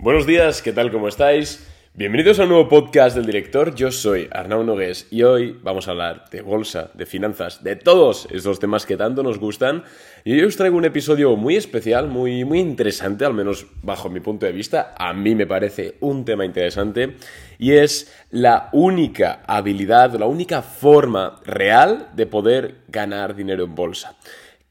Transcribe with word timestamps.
Buenos 0.00 0.26
días, 0.26 0.62
¿qué 0.62 0.72
tal? 0.72 0.92
¿Cómo 0.92 1.08
estáis? 1.08 1.66
Bienvenidos 1.92 2.38
a 2.38 2.44
un 2.44 2.50
nuevo 2.50 2.68
podcast 2.68 3.16
del 3.16 3.26
director. 3.26 3.74
Yo 3.74 3.90
soy 3.90 4.28
Arnau 4.30 4.62
Nogués 4.62 5.08
y 5.10 5.24
hoy 5.24 5.58
vamos 5.60 5.88
a 5.88 5.90
hablar 5.90 6.30
de 6.30 6.40
bolsa, 6.40 6.92
de 6.94 7.04
finanzas, 7.04 7.64
de 7.64 7.74
todos 7.74 8.28
estos 8.30 8.60
temas 8.60 8.86
que 8.86 8.96
tanto 8.96 9.24
nos 9.24 9.40
gustan. 9.40 9.82
Y 10.24 10.34
hoy 10.34 10.42
os 10.42 10.56
traigo 10.56 10.76
un 10.76 10.84
episodio 10.84 11.34
muy 11.34 11.56
especial, 11.56 12.06
muy, 12.06 12.44
muy 12.44 12.60
interesante, 12.60 13.24
al 13.24 13.34
menos 13.34 13.66
bajo 13.82 14.08
mi 14.08 14.20
punto 14.20 14.46
de 14.46 14.52
vista. 14.52 14.94
A 14.96 15.12
mí 15.12 15.34
me 15.34 15.48
parece 15.48 15.96
un 15.98 16.24
tema 16.24 16.44
interesante 16.44 17.16
y 17.58 17.72
es 17.72 18.14
la 18.30 18.68
única 18.70 19.42
habilidad, 19.48 20.14
la 20.14 20.26
única 20.26 20.62
forma 20.62 21.40
real 21.44 22.10
de 22.14 22.26
poder 22.26 22.76
ganar 22.86 23.34
dinero 23.34 23.64
en 23.64 23.74
bolsa. 23.74 24.16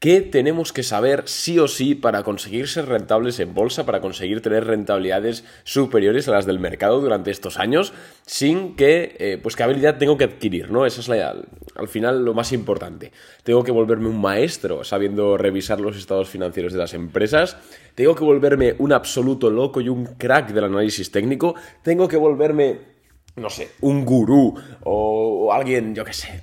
¿Qué 0.00 0.20
tenemos 0.20 0.72
que 0.72 0.84
saber 0.84 1.24
sí 1.26 1.58
o 1.58 1.66
sí 1.66 1.96
para 1.96 2.22
conseguir 2.22 2.68
ser 2.68 2.86
rentables 2.86 3.40
en 3.40 3.52
bolsa, 3.52 3.84
para 3.84 4.00
conseguir 4.00 4.40
tener 4.40 4.64
rentabilidades 4.64 5.44
superiores 5.64 6.28
a 6.28 6.32
las 6.32 6.46
del 6.46 6.60
mercado 6.60 7.00
durante 7.00 7.32
estos 7.32 7.58
años, 7.58 7.92
sin 8.24 8.76
que, 8.76 9.16
eh, 9.18 9.40
pues 9.42 9.56
qué 9.56 9.64
habilidad 9.64 9.98
tengo 9.98 10.16
que 10.16 10.22
adquirir, 10.22 10.70
¿no? 10.70 10.86
Esa 10.86 11.00
es 11.00 11.08
la, 11.08 11.34
al 11.74 11.88
final 11.88 12.24
lo 12.24 12.32
más 12.32 12.52
importante. 12.52 13.10
Tengo 13.42 13.64
que 13.64 13.72
volverme 13.72 14.08
un 14.08 14.20
maestro 14.20 14.84
sabiendo 14.84 15.36
revisar 15.36 15.80
los 15.80 15.96
estados 15.96 16.28
financieros 16.28 16.72
de 16.72 16.78
las 16.78 16.94
empresas, 16.94 17.56
tengo 17.96 18.14
que 18.14 18.22
volverme 18.22 18.76
un 18.78 18.92
absoluto 18.92 19.50
loco 19.50 19.80
y 19.80 19.88
un 19.88 20.04
crack 20.06 20.52
del 20.52 20.62
análisis 20.62 21.10
técnico, 21.10 21.56
tengo 21.82 22.06
que 22.06 22.16
volverme 22.16 22.97
no 23.38 23.50
sé, 23.50 23.70
un 23.80 24.04
gurú 24.04 24.54
o, 24.84 25.52
alguien, 25.52 25.94
yo 25.94 26.04
qué 26.04 26.12
sé, 26.12 26.42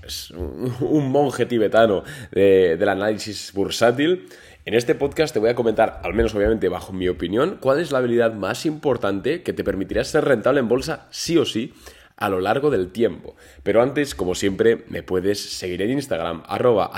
un, 0.82 1.12
monje 1.12 1.46
tibetano 1.46 2.04
del 2.32 2.90
análisis 2.90 3.52
bursátil. 3.54 4.28
En 4.66 4.74
este 4.74 4.96
podcast 4.96 5.32
te 5.32 5.40
voy 5.40 5.50
a 5.50 5.56
comentar, 5.56 6.02
al 6.04 6.16
menos 6.16 6.34
obviamente 6.34 6.70
bajo 6.70 6.92
mi 6.92 7.08
opinión, 7.08 7.60
cuál 7.62 7.80
es 7.80 7.92
la 7.92 8.00
habilidad 8.00 8.34
más 8.34 8.66
importante 8.66 9.44
que 9.44 9.54
te 9.54 9.64
permitirá 9.64 10.04
ser 10.04 10.26
rentable 10.26 10.60
en 10.60 10.68
bolsa 10.68 11.08
sí 11.12 11.38
o 11.38 11.46
sí 11.46 11.72
a 12.18 12.30
lo 12.30 12.40
largo 12.40 12.70
del 12.72 12.92
tiempo. 12.92 13.36
Pero 13.64 13.82
antes, 13.82 14.16
como 14.16 14.36
siempre, 14.36 14.86
me 14.90 15.04
puedes 15.04 15.40
seguir 15.40 15.82
en 15.82 15.92
Instagram, 15.92 16.44
arroba 16.48 16.92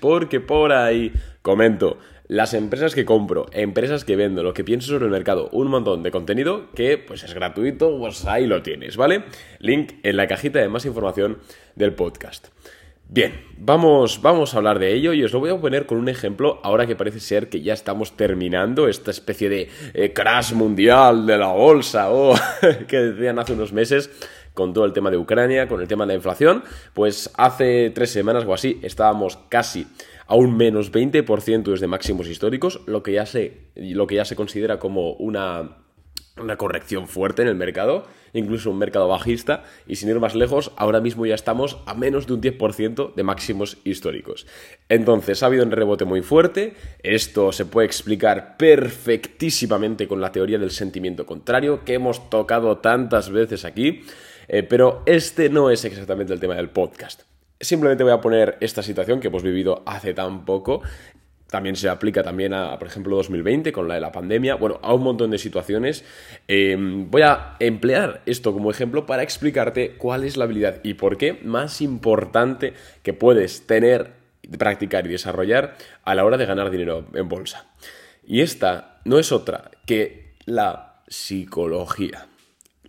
porque 0.00 0.40
por 0.40 0.72
ahí 0.72 1.12
comento 1.42 1.98
las 2.28 2.54
empresas 2.54 2.94
que 2.94 3.04
compro, 3.04 3.46
empresas 3.52 4.04
que 4.04 4.16
vendo, 4.16 4.42
lo 4.42 4.54
que 4.54 4.64
pienso 4.64 4.88
sobre 4.88 5.06
el 5.06 5.10
mercado, 5.10 5.48
un 5.52 5.68
montón 5.68 6.02
de 6.02 6.10
contenido 6.10 6.70
que 6.74 6.98
pues 6.98 7.22
es 7.22 7.34
gratuito, 7.34 7.98
pues 7.98 8.24
ahí 8.26 8.46
lo 8.46 8.62
tienes, 8.62 8.96
¿vale? 8.96 9.24
Link 9.60 9.92
en 10.02 10.16
la 10.16 10.26
cajita 10.26 10.58
de 10.58 10.68
más 10.68 10.84
información 10.84 11.38
del 11.76 11.94
podcast. 11.94 12.48
Bien, 13.08 13.44
vamos, 13.56 14.20
vamos 14.20 14.52
a 14.52 14.56
hablar 14.56 14.80
de 14.80 14.92
ello 14.92 15.12
y 15.12 15.22
os 15.22 15.32
lo 15.32 15.38
voy 15.38 15.50
a 15.50 15.60
poner 15.60 15.86
con 15.86 15.98
un 15.98 16.08
ejemplo 16.08 16.58
ahora 16.64 16.88
que 16.88 16.96
parece 16.96 17.20
ser 17.20 17.48
que 17.48 17.62
ya 17.62 17.72
estamos 17.72 18.16
terminando 18.16 18.88
esta 18.88 19.12
especie 19.12 19.48
de 19.48 19.68
eh, 19.94 20.12
crash 20.12 20.54
mundial 20.54 21.24
de 21.24 21.38
la 21.38 21.52
bolsa 21.52 22.10
o 22.10 22.34
que 22.88 22.96
decían 22.96 23.38
hace 23.38 23.52
unos 23.52 23.72
meses 23.72 24.10
con 24.54 24.72
todo 24.72 24.86
el 24.86 24.92
tema 24.92 25.12
de 25.12 25.18
Ucrania, 25.18 25.68
con 25.68 25.80
el 25.80 25.86
tema 25.86 26.04
de 26.04 26.08
la 26.08 26.16
inflación, 26.16 26.64
pues 26.94 27.30
hace 27.36 27.90
tres 27.90 28.10
semanas 28.10 28.44
o 28.44 28.54
así 28.54 28.80
estábamos 28.82 29.38
casi 29.50 29.86
a 30.26 30.34
un 30.34 30.56
menos 30.56 30.92
20% 30.92 31.62
desde 31.64 31.86
máximos 31.86 32.28
históricos, 32.28 32.80
lo 32.86 33.02
que 33.02 33.12
ya 33.12 33.26
se, 33.26 33.70
lo 33.74 34.06
que 34.06 34.16
ya 34.16 34.24
se 34.24 34.36
considera 34.36 34.78
como 34.78 35.12
una, 35.12 35.78
una 36.40 36.56
corrección 36.56 37.08
fuerte 37.08 37.42
en 37.42 37.48
el 37.48 37.54
mercado, 37.54 38.04
incluso 38.32 38.70
un 38.70 38.78
mercado 38.78 39.08
bajista, 39.08 39.64
y 39.86 39.96
sin 39.96 40.10
ir 40.10 40.20
más 40.20 40.34
lejos, 40.34 40.72
ahora 40.76 41.00
mismo 41.00 41.24
ya 41.26 41.34
estamos 41.34 41.78
a 41.86 41.94
menos 41.94 42.26
de 42.26 42.34
un 42.34 42.42
10% 42.42 43.14
de 43.14 43.22
máximos 43.22 43.78
históricos. 43.84 44.46
Entonces, 44.88 45.42
ha 45.42 45.46
habido 45.46 45.64
un 45.64 45.70
rebote 45.70 46.04
muy 46.04 46.22
fuerte, 46.22 46.74
esto 47.02 47.52
se 47.52 47.64
puede 47.64 47.86
explicar 47.86 48.56
perfectísimamente 48.56 50.06
con 50.06 50.20
la 50.20 50.32
teoría 50.32 50.58
del 50.58 50.70
sentimiento 50.70 51.24
contrario, 51.24 51.84
que 51.84 51.94
hemos 51.94 52.28
tocado 52.28 52.78
tantas 52.78 53.30
veces 53.30 53.64
aquí, 53.64 54.02
eh, 54.48 54.62
pero 54.62 55.02
este 55.06 55.48
no 55.48 55.70
es 55.70 55.84
exactamente 55.84 56.32
el 56.32 56.40
tema 56.40 56.54
del 56.56 56.70
podcast. 56.70 57.22
Simplemente 57.60 58.04
voy 58.04 58.12
a 58.12 58.20
poner 58.20 58.58
esta 58.60 58.82
situación 58.82 59.20
que 59.20 59.28
hemos 59.28 59.42
vivido 59.42 59.82
hace 59.86 60.12
tan 60.12 60.44
poco. 60.44 60.82
También 61.48 61.76
se 61.76 61.88
aplica 61.88 62.22
también 62.22 62.52
a, 62.52 62.78
por 62.78 62.88
ejemplo, 62.88 63.16
2020 63.16 63.72
con 63.72 63.86
la 63.88 63.94
de 63.94 64.00
la 64.00 64.12
pandemia. 64.12 64.56
Bueno, 64.56 64.78
a 64.82 64.92
un 64.92 65.02
montón 65.02 65.30
de 65.30 65.38
situaciones. 65.38 66.04
Em, 66.48 67.10
voy 67.10 67.22
a 67.22 67.56
emplear 67.60 68.22
esto 68.26 68.52
como 68.52 68.70
ejemplo 68.70 69.06
para 69.06 69.22
explicarte 69.22 69.96
cuál 69.96 70.24
es 70.24 70.36
la 70.36 70.44
habilidad 70.44 70.80
y 70.82 70.94
por 70.94 71.16
qué 71.16 71.34
más 71.44 71.80
importante 71.80 72.74
que 73.02 73.12
puedes 73.12 73.66
tener, 73.66 74.12
practicar 74.58 75.06
y 75.06 75.10
desarrollar 75.10 75.76
a 76.04 76.14
la 76.14 76.24
hora 76.24 76.36
de 76.36 76.46
ganar 76.46 76.70
dinero 76.70 77.06
en 77.14 77.28
bolsa. 77.28 77.66
Y 78.26 78.40
esta 78.40 79.00
no 79.04 79.18
es 79.18 79.30
otra 79.30 79.70
que 79.86 80.34
la 80.46 81.00
psicología. 81.06 82.26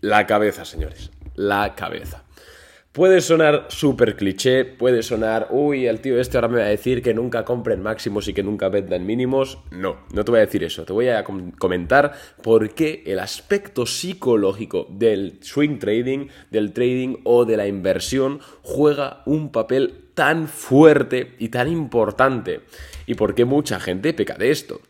La 0.01 0.25
cabeza, 0.25 0.65
señores. 0.65 1.11
La 1.35 1.75
cabeza. 1.75 2.23
Puede 2.97 3.21
sonar 3.21 3.67
súper 3.69 4.15
cliché, 4.15 4.65
puede 4.65 5.03
sonar, 5.03 5.49
uy, 5.51 5.85
el 5.85 6.01
tío 6.01 6.19
este 6.19 6.35
ahora 6.35 6.47
me 6.47 6.61
va 6.61 6.65
a 6.65 6.69
decir 6.69 7.03
que 7.03 7.13
nunca 7.13 7.45
compren 7.45 7.79
máximos 7.79 8.27
y 8.27 8.33
que 8.33 8.41
nunca 8.41 8.69
vendan 8.69 9.05
mínimos. 9.05 9.59
No, 9.69 9.97
no 10.11 10.25
te 10.25 10.31
voy 10.31 10.39
a 10.39 10.45
decir 10.47 10.63
eso. 10.63 10.83
Te 10.83 10.93
voy 10.93 11.09
a 11.09 11.23
comentar 11.23 12.13
por 12.41 12.73
qué 12.73 13.03
el 13.05 13.19
aspecto 13.19 13.85
psicológico 13.85 14.87
del 14.89 15.37
swing 15.41 15.77
trading, 15.77 16.29
del 16.49 16.73
trading 16.73 17.17
o 17.23 17.45
de 17.45 17.57
la 17.57 17.67
inversión 17.67 18.39
juega 18.63 19.21
un 19.27 19.51
papel 19.51 20.05
tan 20.15 20.47
fuerte 20.47 21.35
y 21.37 21.49
tan 21.49 21.67
importante. 21.67 22.61
Y 23.05 23.13
por 23.13 23.35
qué 23.35 23.45
mucha 23.45 23.79
gente 23.79 24.11
peca 24.15 24.33
de 24.39 24.49
esto. 24.49 24.81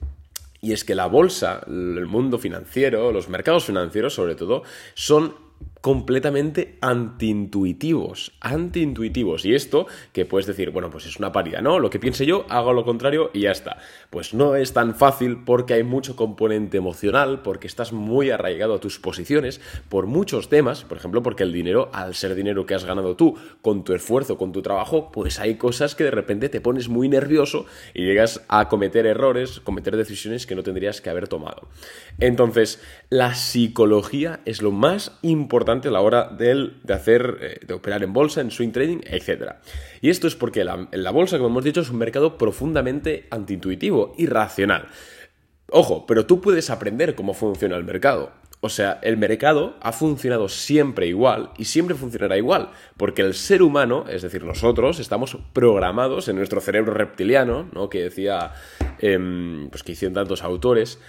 Y 0.61 0.71
es 0.71 0.85
que 0.85 0.95
la 0.95 1.07
bolsa, 1.07 1.61
el 1.67 2.05
mundo 2.05 2.39
financiero, 2.39 3.11
los 3.11 3.27
mercados 3.27 3.65
financieros 3.65 4.13
sobre 4.13 4.35
todo, 4.35 4.63
son 4.93 5.45
completamente 5.81 6.77
antiintuitivos, 6.81 8.33
antiintuitivos. 8.41 9.45
Y 9.45 9.55
esto, 9.55 9.87
que 10.13 10.25
puedes 10.25 10.47
decir, 10.47 10.71
bueno, 10.71 10.89
pues 10.89 11.05
es 11.05 11.17
una 11.17 11.31
paridad, 11.31 11.61
¿no? 11.61 11.79
Lo 11.79 11.89
que 11.89 11.99
piense 11.99 12.25
yo, 12.25 12.45
hago 12.49 12.73
lo 12.73 12.85
contrario 12.85 13.31
y 13.33 13.41
ya 13.41 13.51
está. 13.51 13.77
Pues 14.09 14.33
no 14.33 14.55
es 14.55 14.73
tan 14.73 14.95
fácil 14.95 15.43
porque 15.45 15.75
hay 15.75 15.83
mucho 15.83 16.15
componente 16.15 16.77
emocional, 16.77 17.41
porque 17.41 17.67
estás 17.67 17.93
muy 17.93 18.31
arraigado 18.31 18.75
a 18.75 18.79
tus 18.79 18.99
posiciones, 18.99 19.61
por 19.89 20.07
muchos 20.07 20.49
temas, 20.49 20.83
por 20.83 20.97
ejemplo, 20.97 21.21
porque 21.21 21.43
el 21.43 21.53
dinero, 21.53 21.89
al 21.93 22.15
ser 22.15 22.35
dinero 22.35 22.65
que 22.65 22.75
has 22.75 22.85
ganado 22.85 23.15
tú, 23.15 23.35
con 23.61 23.83
tu 23.83 23.93
esfuerzo, 23.93 24.37
con 24.37 24.51
tu 24.51 24.61
trabajo, 24.61 25.11
pues 25.11 25.39
hay 25.39 25.55
cosas 25.55 25.95
que 25.95 26.03
de 26.03 26.11
repente 26.11 26.49
te 26.49 26.61
pones 26.61 26.89
muy 26.89 27.09
nervioso 27.09 27.65
y 27.93 28.05
llegas 28.05 28.43
a 28.47 28.67
cometer 28.69 29.05
errores, 29.05 29.59
cometer 29.59 29.95
decisiones 29.95 30.45
que 30.45 30.55
no 30.55 30.63
tendrías 30.63 31.01
que 31.01 31.09
haber 31.09 31.27
tomado. 31.27 31.67
Entonces, 32.19 32.81
la 33.09 33.35
psicología 33.35 34.39
es 34.45 34.61
lo 34.61 34.71
más 34.71 35.17
importante 35.21 35.66
a 35.69 35.91
la 35.91 36.01
hora 36.01 36.29
de, 36.29 36.71
hacer, 36.93 37.37
eh, 37.41 37.59
de 37.65 37.73
operar 37.73 38.03
en 38.03 38.13
bolsa, 38.13 38.41
en 38.41 38.51
swing 38.51 38.71
trading, 38.71 38.99
etc. 39.05 39.55
Y 40.01 40.09
esto 40.09 40.27
es 40.27 40.35
porque 40.35 40.63
la, 40.63 40.87
la 40.91 41.11
bolsa, 41.11 41.37
como 41.37 41.49
hemos 41.49 41.63
dicho, 41.63 41.81
es 41.81 41.89
un 41.89 41.97
mercado 41.97 42.37
profundamente 42.37 43.27
antiintuitivo, 43.31 44.13
irracional. 44.17 44.87
Ojo, 45.69 46.05
pero 46.05 46.25
tú 46.25 46.39
puedes 46.39 46.69
aprender 46.69 47.15
cómo 47.15 47.33
funciona 47.33 47.75
el 47.75 47.83
mercado. 47.83 48.31
O 48.59 48.69
sea, 48.69 48.99
el 49.03 49.17
mercado 49.17 49.75
ha 49.81 49.91
funcionado 49.91 50.49
siempre 50.49 51.05
igual 51.07 51.51
y 51.57 51.65
siempre 51.65 51.95
funcionará 51.95 52.37
igual, 52.37 52.71
porque 52.97 53.21
el 53.21 53.35
ser 53.35 53.61
humano, 53.61 54.05
es 54.09 54.23
decir, 54.23 54.43
nosotros, 54.43 54.99
estamos 54.99 55.37
programados 55.53 56.27
en 56.27 56.37
nuestro 56.37 56.59
cerebro 56.59 56.93
reptiliano, 56.93 57.69
¿no? 57.71 57.89
Que 57.89 58.03
decía, 58.03 58.53
em, 58.99 59.69
pues 59.69 59.83
que 59.83 59.91
hicieron 59.91 60.15
tantos 60.15 60.43
autores, 60.43 60.99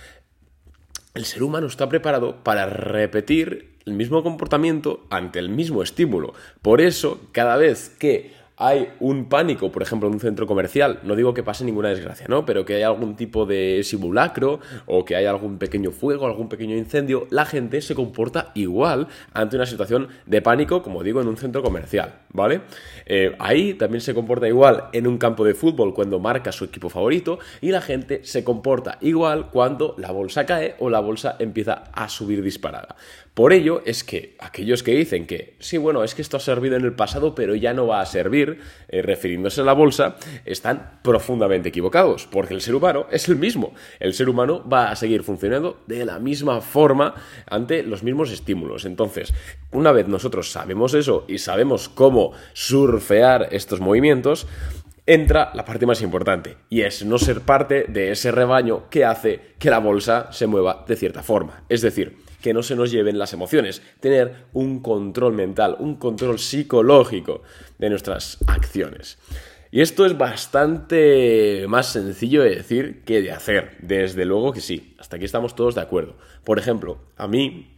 el 1.15 1.25
ser 1.25 1.43
humano 1.43 1.67
está 1.67 1.89
preparado 1.89 2.45
para 2.45 2.67
repetir 2.67 3.78
el 3.89 3.95
mismo 3.95 4.23
comportamiento 4.23 5.05
ante 5.11 5.39
el 5.39 5.49
mismo 5.49 5.83
estímulo. 5.83 6.35
Por 6.63 6.81
eso, 6.81 7.21
cada 7.33 7.57
vez 7.57 7.89
que 7.99 8.33
hay 8.59 8.89
un 8.99 9.29
pánico, 9.29 9.71
por 9.71 9.83
ejemplo, 9.83 10.09
en 10.09 10.15
un 10.15 10.21
centro 10.21 10.47
comercial, 10.47 10.99
no 11.05 11.15
digo 11.15 11.33
que 11.33 11.45
pase 11.45 11.65
ninguna 11.65 11.91
desgracia, 11.91 12.27
¿no? 12.29 12.45
Pero 12.45 12.65
que 12.65 12.75
haya 12.75 12.89
algún 12.89 13.15
tipo 13.15 13.47
de 13.47 13.83
simulacro 13.85 14.59
o 14.87 15.05
que 15.05 15.15
haya 15.15 15.31
algún 15.31 15.59
pequeño 15.59 15.93
fuego, 15.93 16.27
algún 16.27 16.49
pequeño 16.49 16.77
incendio, 16.77 17.29
la 17.31 17.47
gente 17.47 17.81
se 17.81 17.95
comporta 17.95 18.51
igual 18.55 19.07
ante 19.33 19.57
una 19.57 19.67
situación 19.67 20.09
de 20.27 20.43
pánico, 20.43 20.83
como 20.83 21.05
digo, 21.05 21.21
en 21.21 21.29
un 21.29 21.37
centro 21.37 21.63
comercial, 21.63 22.17
¿vale? 22.33 22.63
Eh, 23.07 23.37
ahí 23.39 23.75
también 23.75 24.01
se 24.01 24.13
comporta 24.13 24.49
igual 24.49 24.85
en 24.93 25.07
un 25.07 25.19
campo 25.19 25.45
de 25.45 25.55
fútbol 25.55 25.95
cuando 25.95 26.19
marca 26.19 26.51
su 26.51 26.65
equipo 26.65 26.89
favorito 26.89 27.39
y 27.61 27.71
la 27.71 27.81
gente 27.81 28.25
se 28.25 28.43
comporta 28.43 28.99
igual 29.01 29.51
cuando 29.51 29.95
la 29.99 30.11
bolsa 30.11 30.47
cae 30.47 30.75
o 30.81 30.91
la 30.91 30.99
bolsa 30.99 31.37
empieza 31.39 31.85
a 31.93 32.09
subir 32.09 32.43
disparada. 32.43 32.97
Por 33.39 33.53
ello 33.53 33.83
es 33.87 34.03
que 34.03 34.35
aquellos 34.41 34.83
que 34.83 34.97
dicen 34.97 35.25
que 35.25 35.55
sí, 35.61 35.79
bueno, 35.79 36.03
es 36.03 36.17
que 36.17 36.23
esto 36.23 36.37
ha 36.37 36.41
servido 36.41 36.75
en 36.75 36.85
el 36.85 36.95
pasado, 36.95 37.37
pero 37.37 37.55
ya 37.55 37.73
no 37.73 37.87
va 37.87 38.01
a 38.01 38.07
servir, 38.07 38.48
eh, 38.89 39.03
refiriéndose 39.03 39.61
a 39.61 39.65
la 39.65 39.73
bolsa, 39.73 40.17
están 40.45 41.01
profundamente 41.03 41.69
equivocados, 41.69 42.27
porque 42.31 42.55
el 42.55 42.61
ser 42.61 42.75
humano 42.75 43.07
es 43.11 43.29
el 43.29 43.37
mismo. 43.37 43.75
El 44.01 44.15
ser 44.15 44.29
humano 44.29 44.67
va 44.69 44.91
a 44.91 44.97
seguir 44.97 45.23
funcionando 45.23 45.83
de 45.87 46.05
la 46.05 46.19
misma 46.19 46.61
forma 46.61 47.15
ante 47.47 47.83
los 47.83 48.03
mismos 48.03 48.31
estímulos. 48.31 48.85
Entonces, 48.85 49.35
una 49.73 49.93
vez 49.93 50.09
nosotros 50.09 50.51
sabemos 50.51 50.95
eso 50.95 51.25
y 51.29 51.39
sabemos 51.39 51.89
cómo 51.89 52.33
surfear 52.53 53.49
estos 53.51 53.81
movimientos, 53.81 54.47
entra 55.07 55.51
la 55.55 55.65
parte 55.65 55.87
más 55.87 56.03
importante, 56.03 56.57
y 56.69 56.83
es 56.83 57.05
no 57.05 57.19
ser 57.19 57.41
parte 57.41 57.87
de 57.89 58.11
ese 58.11 58.31
rebaño 58.31 58.91
que 58.91 59.07
hace 59.07 59.41
que 59.59 59.71
la 59.71 59.79
bolsa 59.79 60.31
se 60.33 60.47
mueva 60.47 60.85
de 60.87 60.97
cierta 60.97 61.23
forma. 61.23 61.65
Es 61.71 61.81
decir, 61.81 62.19
que 62.43 62.55
no 62.55 62.63
se 62.63 62.77
nos 62.77 62.91
lleven 62.91 63.19
las 63.19 63.33
emociones, 63.33 63.83
tener 64.01 64.47
un 64.53 64.81
control 64.81 65.33
mental, 65.33 65.77
un 65.79 65.97
control 65.97 66.39
psicológico 66.39 67.43
de 67.79 67.91
nuestras 67.91 68.39
acciones. 68.47 69.19
Y 69.71 69.83
esto 69.83 70.07
es 70.07 70.17
bastante 70.17 71.67
más 71.69 71.93
sencillo 71.93 72.43
de 72.43 72.57
decir 72.57 73.03
que 73.05 73.21
de 73.21 73.33
hacer. 73.33 73.77
Desde 73.83 74.25
luego 74.25 74.53
que 74.53 74.63
sí. 74.63 74.95
Hasta 74.99 75.17
aquí 75.17 75.27
estamos 75.27 75.55
todos 75.55 75.75
de 75.75 75.83
acuerdo. 75.83 76.17
Por 76.45 76.59
ejemplo, 76.59 76.99
a 77.17 77.29
mí 77.29 77.78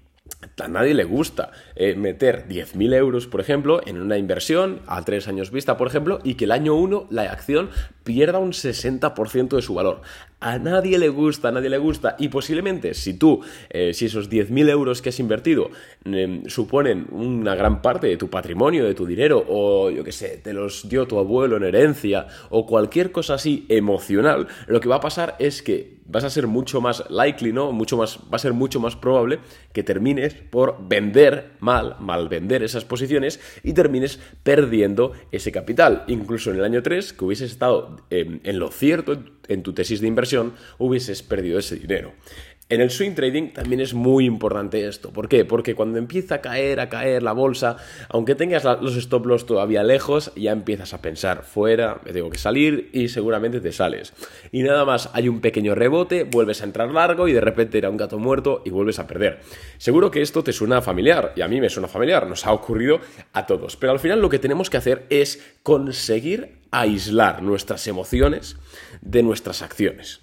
a 0.58 0.68
nadie 0.68 0.94
le 0.94 1.04
gusta 1.04 1.50
eh, 1.74 1.94
meter 1.94 2.46
10.000 2.48 2.94
euros, 2.94 3.26
por 3.26 3.40
ejemplo, 3.40 3.80
en 3.86 4.00
una 4.00 4.18
inversión 4.18 4.80
a 4.86 5.02
tres 5.04 5.28
años 5.28 5.50
vista, 5.50 5.76
por 5.76 5.88
ejemplo, 5.88 6.20
y 6.24 6.34
que 6.34 6.44
el 6.44 6.52
año 6.52 6.74
1 6.74 7.08
la 7.10 7.22
acción 7.22 7.70
pierda 8.04 8.38
un 8.38 8.52
60% 8.52 9.56
de 9.56 9.62
su 9.62 9.74
valor. 9.74 10.02
A 10.40 10.58
nadie 10.58 10.98
le 10.98 11.10
gusta, 11.10 11.48
a 11.48 11.52
nadie 11.52 11.68
le 11.68 11.78
gusta. 11.78 12.16
Y 12.18 12.28
posiblemente 12.28 12.94
si 12.94 13.14
tú, 13.14 13.40
eh, 13.68 13.92
si 13.92 14.06
esos 14.06 14.30
10.000 14.30 14.70
euros 14.70 15.02
que 15.02 15.10
has 15.10 15.20
invertido 15.20 15.70
em, 16.04 16.44
suponen 16.46 17.06
una 17.10 17.54
gran 17.54 17.82
parte 17.82 18.06
de 18.06 18.16
tu 18.16 18.30
patrimonio, 18.30 18.84
de 18.84 18.94
tu 18.94 19.06
dinero, 19.06 19.44
o 19.46 19.90
yo 19.90 20.02
qué 20.02 20.12
sé, 20.12 20.38
te 20.38 20.52
los 20.52 20.88
dio 20.88 21.06
tu 21.06 21.18
abuelo 21.18 21.56
en 21.56 21.64
herencia, 21.64 22.26
o 22.48 22.66
cualquier 22.66 23.12
cosa 23.12 23.34
así 23.34 23.66
emocional, 23.68 24.48
lo 24.66 24.80
que 24.80 24.88
va 24.88 24.96
a 24.96 25.00
pasar 25.00 25.36
es 25.38 25.62
que 25.62 25.99
vas 26.10 26.24
a 26.24 26.30
ser 26.30 26.46
mucho 26.46 26.80
más 26.80 27.04
likely, 27.08 27.52
¿no? 27.52 27.72
Mucho 27.72 27.96
más, 27.96 28.18
va 28.32 28.36
a 28.36 28.38
ser 28.38 28.52
mucho 28.52 28.80
más 28.80 28.96
probable 28.96 29.38
que 29.72 29.82
termines 29.82 30.34
por 30.34 30.76
vender 30.86 31.52
mal, 31.60 31.96
mal 32.00 32.28
vender 32.28 32.62
esas 32.62 32.84
posiciones 32.84 33.40
y 33.62 33.72
termines 33.72 34.18
perdiendo 34.42 35.12
ese 35.30 35.52
capital. 35.52 36.04
Incluso 36.08 36.50
en 36.50 36.56
el 36.56 36.64
año 36.64 36.82
3, 36.82 37.12
que 37.12 37.24
hubieses 37.24 37.52
estado 37.52 37.96
em, 38.10 38.40
en 38.44 38.58
lo 38.58 38.70
cierto 38.70 39.22
en 39.48 39.62
tu 39.62 39.72
tesis 39.72 40.00
de 40.00 40.06
inversión, 40.06 40.54
hubieses 40.78 41.22
perdido 41.22 41.58
ese 41.58 41.76
dinero. 41.76 42.12
En 42.70 42.80
el 42.80 42.90
swing 42.92 43.16
trading 43.16 43.52
también 43.52 43.80
es 43.80 43.94
muy 43.94 44.24
importante 44.24 44.86
esto. 44.86 45.12
¿Por 45.12 45.28
qué? 45.28 45.44
Porque 45.44 45.74
cuando 45.74 45.98
empieza 45.98 46.36
a 46.36 46.40
caer, 46.40 46.78
a 46.78 46.88
caer 46.88 47.20
la 47.20 47.32
bolsa, 47.32 47.78
aunque 48.08 48.36
tengas 48.36 48.62
los 48.62 48.96
stop 48.96 49.26
loss 49.26 49.44
todavía 49.44 49.82
lejos, 49.82 50.32
ya 50.36 50.52
empiezas 50.52 50.94
a 50.94 51.02
pensar, 51.02 51.42
fuera, 51.42 52.00
me 52.04 52.12
tengo 52.12 52.30
que 52.30 52.38
salir 52.38 52.88
y 52.92 53.08
seguramente 53.08 53.60
te 53.60 53.72
sales. 53.72 54.12
Y 54.52 54.62
nada 54.62 54.84
más, 54.84 55.10
hay 55.14 55.28
un 55.28 55.40
pequeño 55.40 55.74
rebote, 55.74 56.22
vuelves 56.22 56.60
a 56.62 56.64
entrar 56.64 56.92
largo 56.92 57.26
y 57.26 57.32
de 57.32 57.40
repente 57.40 57.76
era 57.76 57.90
un 57.90 57.96
gato 57.96 58.20
muerto 58.20 58.62
y 58.64 58.70
vuelves 58.70 59.00
a 59.00 59.08
perder. 59.08 59.40
Seguro 59.78 60.12
que 60.12 60.22
esto 60.22 60.44
te 60.44 60.52
suena 60.52 60.80
familiar 60.80 61.32
y 61.34 61.40
a 61.40 61.48
mí 61.48 61.60
me 61.60 61.70
suena 61.70 61.88
familiar, 61.88 62.28
nos 62.28 62.46
ha 62.46 62.52
ocurrido 62.52 63.00
a 63.32 63.46
todos. 63.46 63.76
Pero 63.76 63.90
al 63.90 63.98
final 63.98 64.20
lo 64.20 64.28
que 64.28 64.38
tenemos 64.38 64.70
que 64.70 64.76
hacer 64.76 65.06
es 65.10 65.44
conseguir 65.64 66.60
aislar 66.70 67.42
nuestras 67.42 67.88
emociones 67.88 68.58
de 69.00 69.24
nuestras 69.24 69.60
acciones. 69.60 70.20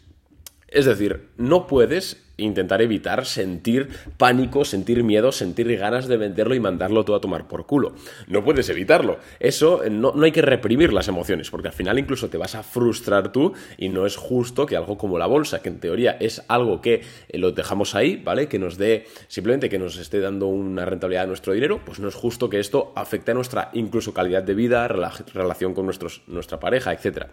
Es 0.70 0.86
decir, 0.86 1.28
no 1.36 1.68
puedes 1.68 2.27
intentar 2.38 2.82
evitar 2.82 3.26
sentir 3.26 3.90
pánico, 4.18 4.64
sentir 4.64 5.04
miedo, 5.04 5.32
sentir 5.32 5.76
ganas 5.78 6.08
de 6.08 6.18
venderlo 6.18 6.56
y 6.56 6.60
mandarlo 6.60 7.04
todo 7.04 7.18
a 7.18 7.22
tomar 7.22 7.48
por 7.48 7.66
culo. 7.66 7.94
No 8.28 8.44
puedes 8.44 8.70
evitarlo. 8.70 9.20
Eso 9.40 9.84
eh, 9.84 9.90
no, 9.90 10.14
hay 10.22 10.32
que 10.32 10.42
reprimir 10.42 10.94
las 10.94 11.08
emociones, 11.08 11.50
porque 11.50 11.70
al 11.70 11.74
final 11.74 12.00
incluso 12.00 12.30
te 12.30 12.38
vas 12.38 12.56
a 12.56 12.64
frustrar 12.64 13.32
tú 13.32 13.54
y 13.78 13.90
no 13.90 14.06
es 14.06 14.16
justo 14.16 14.66
que 14.66 14.78
algo 14.78 14.98
como 14.98 15.18
la 15.18 15.26
bolsa, 15.26 15.62
que 15.62 15.70
en 15.70 15.80
teoría 15.80 16.18
es 16.20 16.44
algo 16.48 16.82
que 16.82 17.02
eh, 17.30 17.38
lo 17.38 17.52
dejamos 17.52 17.96
ahí, 17.96 18.22
¿vale? 18.24 18.48
Que 18.48 18.60
nos 18.60 18.78
dé, 18.78 19.06
simplemente 19.28 19.70
que 19.70 19.80
nos 19.80 19.98
esté 19.98 20.20
dando 20.20 20.48
una 20.48 20.86
rentabilidad 20.86 21.24
a 21.24 21.28
nuestro 21.28 21.54
dinero, 21.54 21.82
pues 21.86 22.00
no 22.00 22.08
es 22.08 22.16
justo 22.16 22.50
que 22.50 22.60
esto 22.60 22.94
afecte 22.96 23.32
a 23.32 23.34
nuestra 23.34 23.70
incluso 23.74 24.14
calidad 24.14 24.44
de 24.44 24.54
vida, 24.54 24.88
relación 24.88 25.74
con 25.74 25.86
nuestros, 25.86 26.22
nuestra 26.28 26.60
pareja, 26.60 26.94
etcétera. 26.94 27.30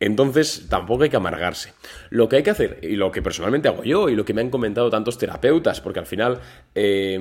Entonces, 0.00 0.66
tampoco 0.68 1.04
hay 1.04 1.10
que 1.10 1.16
amargarse. 1.16 1.72
Lo 2.10 2.28
que 2.28 2.36
hay 2.36 2.42
que 2.42 2.50
hacer, 2.50 2.80
y 2.82 2.96
lo 2.96 3.10
que 3.10 3.22
personalmente 3.22 3.68
hago 3.68 3.82
yo, 3.84 4.08
y 4.08 4.16
lo 4.16 4.24
que 4.24 4.34
me 4.34 4.42
han 4.42 4.50
comentado 4.50 4.90
tantos 4.90 5.18
terapeutas, 5.18 5.80
porque 5.80 6.00
al 6.00 6.06
final 6.06 6.40
eh, 6.74 7.18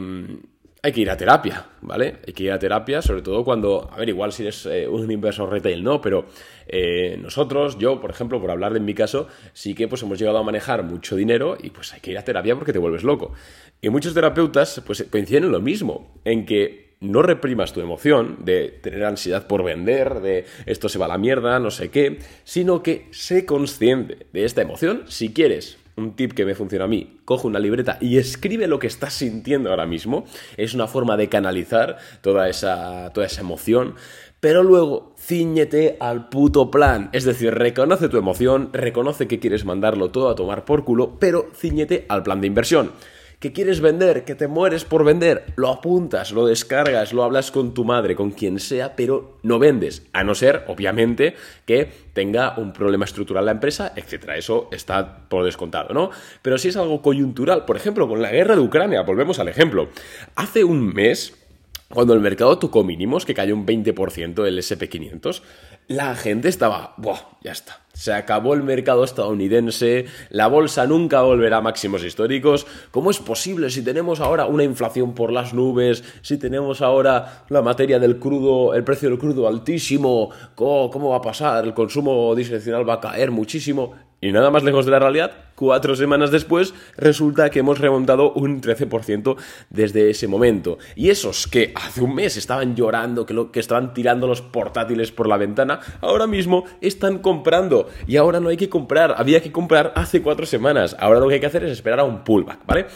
hay 0.85 0.91
que 0.91 1.01
ir 1.01 1.09
a 1.09 1.17
terapia, 1.17 1.65
¿vale? 1.81 2.17
Hay 2.27 2.33
que 2.33 2.43
ir 2.43 2.51
a 2.51 2.59
terapia, 2.59 3.01
sobre 3.01 3.23
todo 3.23 3.43
cuando, 3.43 3.89
a 3.91 3.97
ver, 3.97 4.07
igual 4.07 4.31
si 4.31 4.43
eres 4.43 4.67
eh, 4.67 4.87
un 4.87 5.09
inversor 5.09 5.49
retail, 5.49 5.83
no, 5.83 5.99
pero 5.99 6.27
eh, 6.67 7.17
nosotros, 7.19 7.79
yo, 7.79 7.99
por 7.99 8.11
ejemplo, 8.11 8.39
por 8.39 8.51
hablar 8.51 8.71
de 8.71 8.79
mi 8.79 8.93
caso, 8.93 9.27
sí 9.53 9.73
que 9.73 9.87
pues 9.87 10.03
hemos 10.03 10.19
llegado 10.19 10.37
a 10.37 10.43
manejar 10.43 10.83
mucho 10.83 11.15
dinero 11.15 11.57
y 11.59 11.71
pues 11.71 11.91
hay 11.93 12.01
que 12.01 12.11
ir 12.11 12.19
a 12.19 12.23
terapia 12.23 12.55
porque 12.55 12.71
te 12.71 12.77
vuelves 12.77 13.03
loco. 13.03 13.33
Y 13.81 13.89
muchos 13.89 14.13
terapeutas 14.13 14.79
pues 14.85 15.07
coinciden 15.09 15.45
en 15.45 15.51
lo 15.53 15.59
mismo, 15.59 16.21
en 16.23 16.45
que 16.45 16.84
no 16.99 17.21
reprimas 17.21 17.73
tu 17.73 17.81
emoción 17.81 18.37
de 18.39 18.69
tener 18.81 19.03
ansiedad 19.05 19.47
por 19.47 19.63
vender, 19.63 20.21
de 20.21 20.45
esto 20.65 20.89
se 20.89 20.99
va 20.99 21.05
a 21.05 21.09
la 21.09 21.17
mierda, 21.17 21.59
no 21.59 21.71
sé 21.71 21.89
qué, 21.89 22.19
sino 22.43 22.83
que 22.83 23.07
sé 23.11 23.45
consciente 23.45 24.27
de 24.33 24.45
esta 24.45 24.61
emoción. 24.61 25.03
Si 25.07 25.33
quieres 25.33 25.77
un 25.97 26.15
tip 26.15 26.33
que 26.33 26.45
me 26.45 26.55
funciona 26.55 26.85
a 26.85 26.89
mí, 26.89 27.19
coge 27.25 27.47
una 27.47 27.59
libreta 27.59 27.97
y 28.01 28.17
escribe 28.17 28.67
lo 28.67 28.79
que 28.79 28.87
estás 28.87 29.13
sintiendo 29.13 29.69
ahora 29.69 29.85
mismo. 29.85 30.25
Es 30.57 30.73
una 30.73 30.87
forma 30.87 31.17
de 31.17 31.29
canalizar 31.29 31.97
toda 32.21 32.49
esa, 32.49 33.11
toda 33.13 33.27
esa 33.27 33.41
emoción. 33.41 33.95
Pero 34.39 34.61
luego, 34.61 35.15
ciñete 35.17 35.97
al 35.99 36.29
puto 36.29 36.69
plan. 36.69 37.09
Es 37.13 37.23
decir, 37.23 37.53
reconoce 37.53 38.09
tu 38.09 38.17
emoción, 38.17 38.69
reconoce 38.73 39.27
que 39.27 39.39
quieres 39.39 39.65
mandarlo 39.65 40.11
todo 40.11 40.29
a 40.29 40.35
tomar 40.35 40.65
por 40.65 40.83
culo, 40.83 41.17
pero 41.19 41.49
ciñete 41.55 42.05
al 42.09 42.23
plan 42.23 42.41
de 42.41 42.47
inversión 42.47 42.91
que 43.39 43.53
quieres 43.53 43.81
vender, 43.81 44.23
que 44.25 44.35
te 44.35 44.47
mueres 44.47 44.85
por 44.85 45.03
vender, 45.03 45.45
lo 45.55 45.69
apuntas, 45.69 46.31
lo 46.31 46.45
descargas, 46.45 47.13
lo 47.13 47.23
hablas 47.23 47.51
con 47.51 47.73
tu 47.73 47.85
madre, 47.85 48.15
con 48.15 48.31
quien 48.31 48.59
sea, 48.59 48.95
pero 48.95 49.37
no 49.43 49.59
vendes, 49.59 50.07
a 50.13 50.23
no 50.23 50.35
ser, 50.35 50.63
obviamente, 50.67 51.35
que 51.65 51.89
tenga 52.13 52.57
un 52.57 52.73
problema 52.73 53.05
estructural 53.05 53.45
la 53.45 53.51
empresa, 53.51 53.93
etcétera. 53.95 54.37
Eso 54.37 54.69
está 54.71 55.27
por 55.27 55.45
descontado, 55.45 55.93
¿no? 55.93 56.11
Pero 56.41 56.57
si 56.57 56.69
es 56.69 56.77
algo 56.77 57.01
coyuntural, 57.01 57.65
por 57.65 57.77
ejemplo, 57.77 58.07
con 58.07 58.21
la 58.21 58.31
guerra 58.31 58.55
de 58.55 58.61
Ucrania, 58.61 59.01
volvemos 59.01 59.39
al 59.39 59.47
ejemplo. 59.47 59.89
Hace 60.35 60.63
un 60.63 60.93
mes 60.93 61.44
cuando 61.89 62.13
el 62.13 62.19
mercado 62.19 62.57
tocó 62.57 62.83
mínimos, 62.83 63.25
que 63.25 63.35
cayó 63.35 63.55
un 63.55 63.65
20% 63.65 64.45
el 64.45 64.57
SP500, 64.57 65.41
la 65.87 66.15
gente 66.15 66.49
estaba, 66.49 66.95
¡buah! 66.97 67.19
Ya 67.43 67.51
está. 67.51 67.81
Se 67.93 68.11
acabó 68.11 68.55
el 68.55 68.63
mercado 68.63 69.03
estadounidense, 69.03 70.05
la 70.29 70.47
bolsa 70.47 70.87
nunca 70.87 71.21
volverá 71.21 71.57
a 71.57 71.61
máximos 71.61 72.03
históricos. 72.03 72.65
¿Cómo 72.89 73.11
es 73.11 73.19
posible 73.19 73.69
si 73.69 73.83
tenemos 73.83 74.19
ahora 74.19 74.47
una 74.47 74.63
inflación 74.63 75.13
por 75.13 75.31
las 75.31 75.53
nubes, 75.53 76.03
si 76.21 76.37
tenemos 76.37 76.81
ahora 76.81 77.45
la 77.49 77.61
materia 77.61 77.99
del 77.99 78.17
crudo, 78.17 78.73
el 78.73 78.83
precio 78.83 79.09
del 79.09 79.19
crudo 79.19 79.47
altísimo? 79.47 80.31
¿Cómo, 80.55 80.89
cómo 80.89 81.09
va 81.11 81.17
a 81.17 81.21
pasar? 81.21 81.65
El 81.65 81.75
consumo 81.75 82.33
discrecional 82.33 82.89
va 82.89 82.95
a 82.95 82.99
caer 82.99 83.29
muchísimo. 83.29 83.93
Y 84.25 84.31
nada 84.31 84.49
más 84.49 84.63
lejos 84.63 84.85
de 84.85 84.91
la 84.91 84.97
realidad, 84.97 85.33
cuatro 85.53 85.95
semanas 85.95 86.31
después, 86.31 86.73
resulta 86.97 87.51
que 87.51 87.59
hemos 87.59 87.77
remontado 87.77 88.33
un 88.33 88.59
13% 88.59 89.35
desde 89.69 90.09
ese 90.09 90.27
momento. 90.27 90.79
Y 90.95 91.11
esos 91.11 91.45
que 91.45 91.71
hace 91.75 92.01
un 92.01 92.15
mes 92.15 92.35
estaban 92.35 92.75
llorando, 92.75 93.27
que, 93.27 93.35
lo, 93.35 93.51
que 93.51 93.59
estaban 93.59 93.93
tirando 93.93 94.25
los 94.25 94.41
portátiles 94.41 95.11
por 95.11 95.27
la 95.27 95.37
ventana, 95.37 95.79
ahora 96.01 96.25
mismo 96.25 96.65
están 96.81 97.19
comprando. 97.19 97.87
Y 98.07 98.17
ahora 98.17 98.39
no 98.39 98.49
hay 98.49 98.57
que 98.57 98.67
comprar, 98.67 99.13
había 99.15 99.43
que 99.43 99.51
comprar 99.51 99.93
hace 99.95 100.23
cuatro 100.23 100.47
semanas. 100.47 100.95
Ahora 100.99 101.19
lo 101.19 101.27
que 101.27 101.35
hay 101.35 101.39
que 101.39 101.45
hacer 101.45 101.63
es 101.63 101.71
esperar 101.71 101.99
a 101.99 102.03
un 102.03 102.23
pullback, 102.23 102.65
¿vale? 102.65 102.87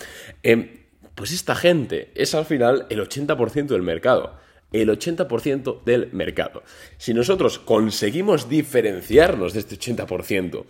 Em, 0.42 0.68
pues 1.14 1.32
esta 1.32 1.54
gente 1.54 2.12
es 2.16 2.34
al 2.34 2.46
final 2.46 2.88
el 2.90 3.08
80% 3.08 3.68
del 3.68 3.84
mercado 3.84 4.34
el 4.72 4.90
80% 4.90 5.84
del 5.84 6.10
mercado. 6.12 6.64
Si 6.98 7.14
nosotros 7.14 7.60
conseguimos 7.60 8.50
diferenciarnos 8.50 9.54
de 9.54 9.60
este 9.60 9.78
80%, 9.78 10.66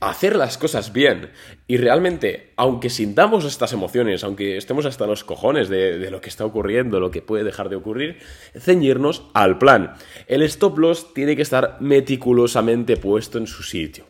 hacer 0.00 0.36
las 0.36 0.58
cosas 0.58 0.92
bien 0.92 1.30
y 1.66 1.76
realmente, 1.76 2.52
aunque 2.56 2.90
sintamos 2.90 3.44
estas 3.44 3.72
emociones, 3.72 4.24
aunque 4.24 4.56
estemos 4.56 4.86
hasta 4.86 5.06
los 5.06 5.24
cojones 5.24 5.68
de, 5.68 6.10
lo 6.10 6.20
que 6.20 6.28
está 6.28 6.44
ocurriendo, 6.44 7.00
lo 7.00 7.10
que 7.10 7.22
puede 7.22 7.44
dejar 7.44 7.68
de 7.68 7.76
ocurrir, 7.76 8.18
ceñirnos 8.58 9.24
al 9.34 9.58
plan. 9.58 9.94
El 10.26 10.42
stop 10.42 10.78
loss 10.78 11.14
tiene 11.14 11.36
que 11.36 11.42
estar 11.42 11.76
meticulosamente 11.80 12.96
puesto 12.96 13.38
en 13.38 13.46
su 13.46 13.62
sitio. 13.62 14.04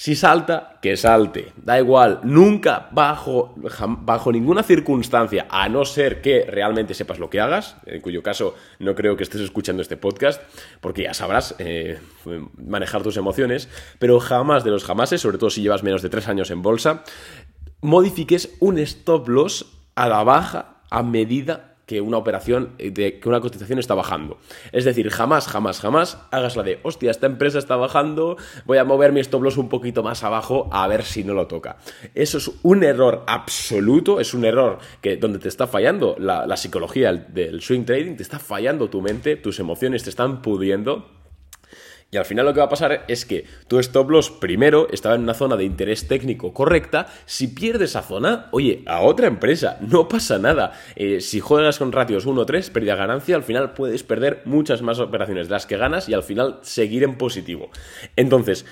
Si 0.00 0.14
salta, 0.14 0.78
que 0.80 0.96
salte. 0.96 1.52
Da 1.56 1.76
igual, 1.76 2.20
nunca 2.22 2.88
bajo, 2.92 3.52
bajo 3.56 4.30
ninguna 4.30 4.62
circunstancia, 4.62 5.48
a 5.50 5.68
no 5.68 5.84
ser 5.84 6.22
que 6.22 6.46
realmente 6.48 6.94
sepas 6.94 7.18
lo 7.18 7.28
que 7.28 7.40
hagas, 7.40 7.78
en 7.84 8.00
cuyo 8.00 8.22
caso 8.22 8.54
no 8.78 8.94
creo 8.94 9.16
que 9.16 9.24
estés 9.24 9.40
escuchando 9.40 9.82
este 9.82 9.96
podcast, 9.96 10.40
porque 10.80 11.02
ya 11.02 11.14
sabrás 11.14 11.56
eh, 11.58 11.98
manejar 12.56 13.02
tus 13.02 13.16
emociones, 13.16 13.68
pero 13.98 14.20
jamás 14.20 14.62
de 14.62 14.70
los 14.70 14.84
jamases, 14.84 15.20
sobre 15.20 15.36
todo 15.36 15.50
si 15.50 15.62
llevas 15.62 15.82
menos 15.82 16.00
de 16.00 16.10
tres 16.10 16.28
años 16.28 16.52
en 16.52 16.62
bolsa, 16.62 17.02
modifiques 17.80 18.54
un 18.60 18.78
stop 18.78 19.26
loss 19.26 19.66
a 19.96 20.08
la 20.08 20.22
baja 20.22 20.76
a 20.90 21.02
medida 21.02 21.74
que 21.88 22.02
una 22.02 22.18
operación, 22.18 22.74
eh, 22.78 22.90
de, 22.90 23.18
que 23.18 23.28
una 23.30 23.40
cotización 23.40 23.78
está 23.78 23.94
bajando. 23.94 24.36
Es 24.72 24.84
decir, 24.84 25.08
jamás, 25.08 25.48
jamás, 25.48 25.80
jamás 25.80 26.18
hagas 26.30 26.54
la 26.54 26.62
de, 26.62 26.78
hostia, 26.82 27.10
esta 27.10 27.26
empresa 27.26 27.58
está 27.58 27.76
bajando, 27.76 28.36
voy 28.66 28.76
a 28.76 28.84
mover 28.84 29.10
mi 29.10 29.20
stop 29.20 29.42
loss 29.42 29.56
un 29.56 29.70
poquito 29.70 30.02
más 30.02 30.22
abajo 30.22 30.68
a 30.70 30.86
ver 30.86 31.02
si 31.02 31.24
no 31.24 31.32
lo 31.32 31.46
toca. 31.46 31.78
Eso 32.14 32.36
es 32.36 32.50
un 32.62 32.84
error 32.84 33.24
absoluto, 33.26 34.20
es 34.20 34.34
un 34.34 34.44
error 34.44 34.78
que 35.00 35.16
donde 35.16 35.38
te 35.38 35.48
está 35.48 35.66
fallando 35.66 36.14
la, 36.18 36.46
la 36.46 36.58
psicología 36.58 37.10
del 37.14 37.62
swing 37.62 37.84
trading, 37.84 38.16
te 38.16 38.22
está 38.22 38.38
fallando 38.38 38.90
tu 38.90 39.00
mente, 39.00 39.36
tus 39.36 39.58
emociones 39.58 40.04
te 40.04 40.10
están 40.10 40.42
pudiendo 40.42 41.17
Y 42.10 42.16
al 42.16 42.24
final 42.24 42.46
lo 42.46 42.54
que 42.54 42.60
va 42.60 42.66
a 42.66 42.70
pasar 42.70 43.04
es 43.06 43.26
que 43.26 43.44
tu 43.66 43.78
stop 43.78 44.08
loss 44.08 44.30
primero 44.30 44.88
estaba 44.90 45.14
en 45.14 45.22
una 45.22 45.34
zona 45.34 45.56
de 45.56 45.64
interés 45.64 46.08
técnico 46.08 46.54
correcta. 46.54 47.06
Si 47.26 47.48
pierdes 47.48 47.90
esa 47.90 48.02
zona, 48.02 48.48
oye, 48.52 48.82
a 48.86 49.02
otra 49.02 49.26
empresa, 49.26 49.76
no 49.80 50.08
pasa 50.08 50.38
nada. 50.38 50.72
Eh, 50.96 51.20
si 51.20 51.40
juegas 51.40 51.78
con 51.78 51.92
ratios 51.92 52.26
1-3, 52.26 52.72
pérdida 52.72 52.94
ganancia, 52.94 53.36
al 53.36 53.42
final 53.42 53.74
puedes 53.74 54.04
perder 54.04 54.40
muchas 54.46 54.80
más 54.80 55.00
operaciones 55.00 55.48
de 55.48 55.52
las 55.52 55.66
que 55.66 55.76
ganas 55.76 56.08
y 56.08 56.14
al 56.14 56.22
final 56.22 56.60
seguir 56.62 57.02
en 57.02 57.18
positivo. 57.18 57.70
Entonces, 58.16 58.64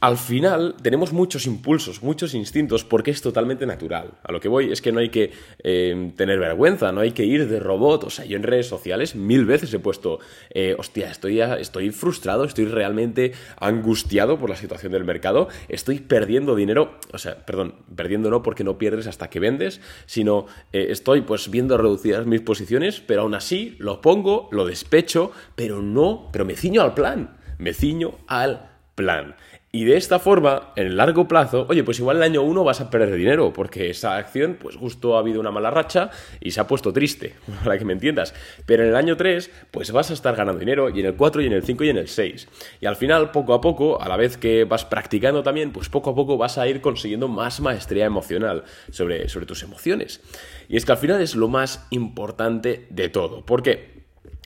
al 0.00 0.16
final 0.16 0.76
tenemos 0.82 1.12
muchos 1.12 1.46
impulsos, 1.46 2.02
muchos 2.02 2.32
instintos, 2.32 2.84
porque 2.84 3.10
es 3.10 3.20
totalmente 3.20 3.66
natural. 3.66 4.12
A 4.22 4.32
lo 4.32 4.40
que 4.40 4.48
voy 4.48 4.72
es 4.72 4.80
que 4.80 4.92
no 4.92 5.00
hay 5.00 5.10
que 5.10 5.30
eh, 5.62 6.12
tener 6.16 6.38
vergüenza, 6.38 6.90
no 6.90 7.02
hay 7.02 7.12
que 7.12 7.26
ir 7.26 7.46
de 7.48 7.60
robot. 7.60 8.04
O 8.04 8.10
sea, 8.10 8.24
yo 8.24 8.38
en 8.38 8.42
redes 8.42 8.66
sociales 8.66 9.14
mil 9.14 9.44
veces 9.44 9.72
he 9.74 9.78
puesto, 9.78 10.18
eh, 10.54 10.74
hostia, 10.78 11.10
estoy, 11.10 11.40
estoy 11.40 11.90
frustrado, 11.90 12.44
estoy 12.44 12.64
realmente 12.64 13.32
angustiado 13.58 14.38
por 14.38 14.48
la 14.48 14.56
situación 14.56 14.92
del 14.92 15.04
mercado, 15.04 15.48
estoy 15.68 16.00
perdiendo 16.00 16.56
dinero, 16.56 16.98
o 17.12 17.18
sea, 17.18 17.44
perdón, 17.44 17.74
perdiendo 17.94 18.30
no 18.30 18.42
porque 18.42 18.64
no 18.64 18.78
pierdes 18.78 19.06
hasta 19.06 19.28
que 19.28 19.38
vendes, 19.38 19.82
sino 20.06 20.46
eh, 20.72 20.86
estoy 20.88 21.20
pues 21.20 21.50
viendo 21.50 21.76
reducidas 21.76 22.24
mis 22.24 22.40
posiciones, 22.40 23.00
pero 23.00 23.22
aún 23.22 23.34
así 23.34 23.76
lo 23.78 24.00
pongo, 24.00 24.48
lo 24.50 24.64
despecho, 24.64 25.32
pero 25.54 25.82
no, 25.82 26.30
pero 26.32 26.46
me 26.46 26.56
ciño 26.56 26.80
al 26.80 26.94
plan, 26.94 27.36
me 27.58 27.74
ciño 27.74 28.16
al 28.28 28.70
plan. 28.94 29.34
Y 29.72 29.84
de 29.84 29.96
esta 29.96 30.18
forma, 30.18 30.72
en 30.74 30.88
el 30.88 30.96
largo 30.96 31.28
plazo, 31.28 31.64
oye, 31.68 31.84
pues 31.84 32.00
igual 32.00 32.16
el 32.16 32.24
año 32.24 32.42
1 32.42 32.64
vas 32.64 32.80
a 32.80 32.90
perder 32.90 33.14
dinero, 33.14 33.52
porque 33.52 33.88
esa 33.88 34.16
acción, 34.16 34.56
pues 34.60 34.74
justo 34.74 35.14
ha 35.14 35.20
habido 35.20 35.38
una 35.38 35.52
mala 35.52 35.70
racha 35.70 36.10
y 36.40 36.50
se 36.50 36.60
ha 36.60 36.66
puesto 36.66 36.92
triste, 36.92 37.36
para 37.64 37.78
que 37.78 37.84
me 37.84 37.92
entiendas. 37.92 38.34
Pero 38.66 38.82
en 38.82 38.88
el 38.88 38.96
año 38.96 39.16
3, 39.16 39.48
pues 39.70 39.92
vas 39.92 40.10
a 40.10 40.14
estar 40.14 40.34
ganando 40.34 40.58
dinero, 40.58 40.90
y 40.90 40.98
en 40.98 41.06
el 41.06 41.14
4, 41.14 41.42
y 41.42 41.46
en 41.46 41.52
el 41.52 41.62
5, 41.62 41.84
y 41.84 41.88
en 41.88 41.98
el 41.98 42.08
6. 42.08 42.48
Y 42.80 42.86
al 42.86 42.96
final, 42.96 43.30
poco 43.30 43.54
a 43.54 43.60
poco, 43.60 44.02
a 44.02 44.08
la 44.08 44.16
vez 44.16 44.36
que 44.36 44.64
vas 44.64 44.84
practicando 44.84 45.44
también, 45.44 45.70
pues 45.70 45.88
poco 45.88 46.10
a 46.10 46.14
poco 46.16 46.36
vas 46.36 46.58
a 46.58 46.66
ir 46.66 46.80
consiguiendo 46.80 47.28
más 47.28 47.60
maestría 47.60 48.06
emocional 48.06 48.64
sobre, 48.90 49.28
sobre 49.28 49.46
tus 49.46 49.62
emociones. 49.62 50.20
Y 50.68 50.78
es 50.78 50.84
que 50.84 50.90
al 50.90 50.98
final 50.98 51.20
es 51.22 51.36
lo 51.36 51.46
más 51.46 51.86
importante 51.90 52.88
de 52.90 53.08
todo. 53.08 53.46
¿Por 53.46 53.62
qué? 53.62 54.00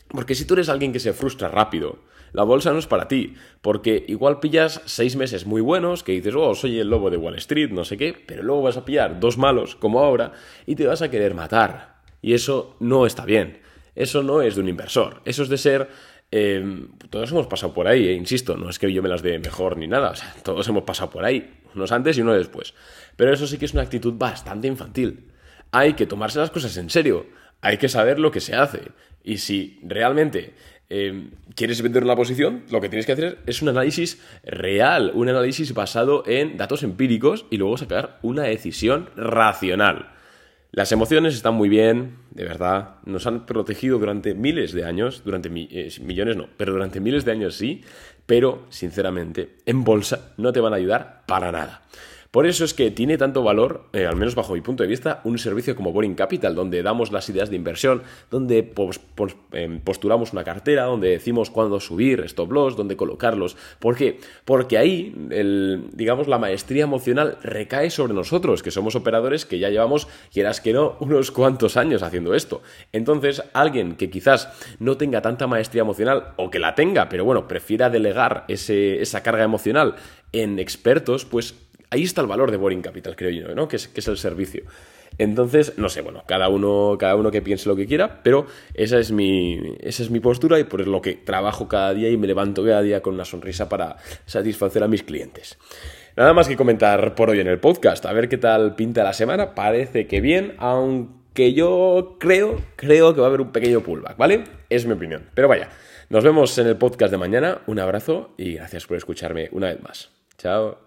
Porque 0.08 0.34
si 0.34 0.44
tú 0.44 0.52
eres 0.52 0.68
alguien 0.68 0.92
que 0.92 1.00
se 1.00 1.14
frustra 1.14 1.48
rápido, 1.48 1.98
la 2.34 2.42
bolsa 2.42 2.72
no 2.72 2.80
es 2.80 2.88
para 2.88 3.06
ti, 3.06 3.36
porque 3.62 4.04
igual 4.08 4.40
pillas 4.40 4.82
seis 4.86 5.14
meses 5.14 5.46
muy 5.46 5.60
buenos 5.60 6.02
que 6.02 6.10
dices, 6.10 6.34
oh, 6.36 6.56
soy 6.56 6.80
el 6.80 6.90
lobo 6.90 7.08
de 7.08 7.16
Wall 7.16 7.36
Street, 7.36 7.70
no 7.70 7.84
sé 7.84 7.96
qué, 7.96 8.12
pero 8.12 8.42
luego 8.42 8.62
vas 8.62 8.76
a 8.76 8.84
pillar 8.84 9.20
dos 9.20 9.38
malos 9.38 9.76
como 9.76 10.00
ahora 10.00 10.32
y 10.66 10.74
te 10.74 10.84
vas 10.84 11.00
a 11.00 11.08
querer 11.08 11.32
matar. 11.34 12.02
Y 12.22 12.34
eso 12.34 12.76
no 12.80 13.06
está 13.06 13.24
bien. 13.24 13.60
Eso 13.94 14.24
no 14.24 14.42
es 14.42 14.56
de 14.56 14.62
un 14.62 14.68
inversor. 14.68 15.22
Eso 15.24 15.44
es 15.44 15.48
de 15.48 15.58
ser 15.58 15.88
em, 16.32 16.88
todos 17.08 17.30
hemos 17.30 17.46
pasado 17.46 17.72
por 17.72 17.86
ahí, 17.86 18.08
eh, 18.08 18.14
insisto, 18.14 18.56
no 18.56 18.68
es 18.68 18.80
que 18.80 18.92
yo 18.92 19.00
me 19.00 19.08
las 19.08 19.22
dé 19.22 19.38
mejor 19.38 19.76
ni 19.76 19.86
nada, 19.86 20.10
o 20.10 20.16
sea, 20.16 20.34
todos 20.42 20.66
hemos 20.66 20.82
pasado 20.82 21.10
por 21.10 21.24
ahí, 21.24 21.60
unos 21.72 21.92
antes 21.92 22.18
y 22.18 22.22
unos 22.22 22.36
después. 22.36 22.74
Pero 23.14 23.32
eso 23.32 23.46
sí 23.46 23.58
que 23.58 23.66
es 23.66 23.74
una 23.74 23.82
actitud 23.82 24.14
bastante 24.14 24.66
infantil. 24.66 25.30
Hay 25.70 25.94
que 25.94 26.06
tomarse 26.06 26.40
las 26.40 26.50
cosas 26.50 26.76
en 26.78 26.90
serio, 26.90 27.26
hay 27.60 27.78
que 27.78 27.88
saber 27.88 28.18
lo 28.18 28.32
que 28.32 28.40
se 28.40 28.56
hace. 28.56 28.90
Y 29.22 29.38
si 29.38 29.78
realmente 29.84 30.54
Em, 30.96 31.30
quieres 31.56 31.82
vender 31.82 32.04
una 32.04 32.14
posición, 32.14 32.62
lo 32.70 32.80
que 32.80 32.88
tienes 32.88 33.04
que 33.04 33.10
hacer 33.10 33.38
es 33.46 33.62
un 33.62 33.68
análisis 33.68 34.22
real, 34.44 35.10
un 35.12 35.28
análisis 35.28 35.74
basado 35.74 36.22
en 36.24 36.56
datos 36.56 36.84
empíricos 36.84 37.46
y 37.50 37.56
luego 37.56 37.76
sacar 37.76 38.20
una 38.22 38.44
decisión 38.44 39.10
racional. 39.16 40.12
Las 40.70 40.92
emociones 40.92 41.34
están 41.34 41.54
muy 41.54 41.68
bien, 41.68 42.18
de 42.30 42.44
verdad, 42.44 42.98
nos 43.06 43.26
han 43.26 43.44
protegido 43.44 43.98
durante 43.98 44.34
miles 44.34 44.72
de 44.72 44.84
años, 44.84 45.22
durante 45.24 45.48
eh, 45.52 45.90
millones 46.00 46.36
no, 46.36 46.48
pero 46.56 46.72
durante 46.72 47.00
miles 47.00 47.24
de 47.24 47.32
años 47.32 47.56
sí, 47.56 47.80
pero 48.24 48.64
sinceramente 48.68 49.56
en 49.66 49.82
bolsa 49.82 50.32
no 50.36 50.52
te 50.52 50.60
van 50.60 50.74
a 50.74 50.76
ayudar 50.76 51.24
para 51.26 51.50
nada. 51.50 51.82
Por 52.34 52.48
eso 52.48 52.64
es 52.64 52.74
que 52.74 52.90
tiene 52.90 53.16
tanto 53.16 53.44
valor, 53.44 53.84
eh, 53.92 54.06
al 54.06 54.16
menos 54.16 54.34
bajo 54.34 54.54
mi 54.54 54.60
punto 54.60 54.82
de 54.82 54.88
vista, 54.88 55.20
un 55.22 55.38
servicio 55.38 55.76
como 55.76 55.92
Boring 55.92 56.16
Capital, 56.16 56.56
donde 56.56 56.82
damos 56.82 57.12
las 57.12 57.28
ideas 57.28 57.48
de 57.48 57.54
inversión, 57.54 58.02
donde 58.28 58.72
em, 59.52 59.78
postulamos 59.78 60.32
una 60.32 60.42
cartera, 60.42 60.86
donde 60.86 61.10
decimos 61.10 61.50
cuándo 61.50 61.78
subir 61.78 62.22
stop 62.24 62.50
loss, 62.50 62.76
dónde 62.76 62.96
colocarlos. 62.96 63.56
¿Por 63.78 63.94
qué? 63.94 64.18
Porque 64.44 64.78
ahí, 64.78 65.14
el, 65.30 65.84
digamos, 65.92 66.26
la 66.26 66.40
maestría 66.40 66.82
emocional 66.82 67.38
recae 67.44 67.88
sobre 67.88 68.14
nosotros, 68.14 68.64
que 68.64 68.72
somos 68.72 68.96
operadores 68.96 69.46
que 69.46 69.60
ya 69.60 69.70
llevamos, 69.70 70.08
quieras 70.32 70.60
que 70.60 70.72
no, 70.72 70.96
unos 70.98 71.30
cuantos 71.30 71.76
años 71.76 72.02
haciendo 72.02 72.34
esto. 72.34 72.62
Entonces, 72.90 73.44
alguien 73.52 73.94
que 73.94 74.10
quizás 74.10 74.48
no 74.80 74.96
tenga 74.96 75.22
tanta 75.22 75.46
maestría 75.46 75.82
emocional, 75.82 76.32
o 76.34 76.50
que 76.50 76.58
la 76.58 76.74
tenga, 76.74 77.08
pero 77.08 77.24
bueno, 77.24 77.46
prefiera 77.46 77.90
delegar 77.90 78.44
esa 78.48 79.22
carga 79.22 79.44
emocional 79.44 79.94
en 80.32 80.58
expertos, 80.58 81.24
pues 81.24 81.54
ahí 81.94 82.02
está 82.02 82.20
el 82.20 82.26
valor 82.26 82.50
de 82.50 82.56
Boring 82.56 82.82
Capital, 82.82 83.16
creo 83.16 83.30
yo, 83.30 83.54
¿no? 83.54 83.68
Que 83.68 83.76
es, 83.76 83.88
que 83.88 84.00
es 84.00 84.08
el 84.08 84.18
servicio. 84.18 84.64
Entonces, 85.16 85.78
no 85.78 85.88
sé, 85.88 86.00
bueno, 86.00 86.24
cada 86.26 86.48
uno, 86.48 86.96
cada 86.98 87.14
uno 87.14 87.30
que 87.30 87.40
piense 87.40 87.68
lo 87.68 87.76
que 87.76 87.86
quiera, 87.86 88.20
pero 88.22 88.46
esa 88.74 88.98
es, 88.98 89.12
mi, 89.12 89.76
esa 89.80 90.02
es 90.02 90.10
mi 90.10 90.18
postura 90.18 90.58
y 90.58 90.64
por 90.64 90.86
lo 90.86 91.00
que 91.00 91.14
trabajo 91.14 91.68
cada 91.68 91.94
día 91.94 92.10
y 92.10 92.16
me 92.16 92.26
levanto 92.26 92.64
cada 92.64 92.82
día 92.82 93.00
con 93.00 93.14
una 93.14 93.24
sonrisa 93.24 93.68
para 93.68 93.96
satisfacer 94.26 94.82
a 94.82 94.88
mis 94.88 95.04
clientes. 95.04 95.56
Nada 96.16 96.32
más 96.32 96.48
que 96.48 96.56
comentar 96.56 97.14
por 97.14 97.30
hoy 97.30 97.40
en 97.40 97.46
el 97.46 97.60
podcast, 97.60 98.04
a 98.06 98.12
ver 98.12 98.28
qué 98.28 98.38
tal 98.38 98.74
pinta 98.74 99.04
la 99.04 99.12
semana, 99.12 99.54
parece 99.54 100.08
que 100.08 100.20
bien, 100.20 100.54
aunque 100.58 101.52
yo 101.54 102.16
creo, 102.18 102.60
creo 102.74 103.14
que 103.14 103.20
va 103.20 103.26
a 103.26 103.28
haber 103.28 103.40
un 103.40 103.52
pequeño 103.52 103.82
pullback, 103.82 104.16
¿vale? 104.16 104.44
Es 104.68 104.84
mi 104.84 104.94
opinión. 104.94 105.26
Pero 105.34 105.46
vaya, 105.46 105.68
nos 106.10 106.24
vemos 106.24 106.58
en 106.58 106.66
el 106.66 106.76
podcast 106.76 107.12
de 107.12 107.18
mañana, 107.18 107.62
un 107.66 107.78
abrazo 107.78 108.34
y 108.36 108.54
gracias 108.54 108.86
por 108.86 108.96
escucharme 108.96 109.48
una 109.52 109.68
vez 109.68 109.80
más. 109.80 110.10
Chao. 110.38 110.83